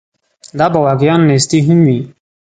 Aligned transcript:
دا 0.59 0.65
به 0.73 0.79
واقعاً 0.87 1.17
نیستي 1.29 1.59
هم 1.67 1.79
وي. 1.87 1.99